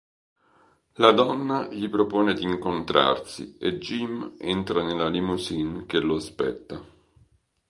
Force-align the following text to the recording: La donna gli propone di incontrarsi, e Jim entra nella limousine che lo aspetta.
La 0.93 1.11
donna 1.11 1.67
gli 1.71 1.87
propone 1.87 2.33
di 2.33 2.41
incontrarsi, 2.41 3.55
e 3.59 3.77
Jim 3.77 4.33
entra 4.39 4.81
nella 4.81 5.09
limousine 5.09 5.85
che 5.85 5.99
lo 5.99 6.15
aspetta. 6.15 6.83